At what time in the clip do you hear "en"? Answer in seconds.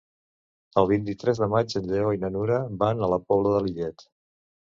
1.81-1.85